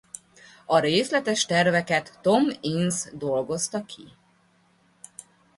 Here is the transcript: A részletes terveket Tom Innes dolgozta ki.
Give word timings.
A 0.65 0.79
részletes 0.79 1.45
terveket 1.45 2.19
Tom 2.21 2.43
Innes 2.61 3.03
dolgozta 3.13 3.85
ki. 3.85 4.07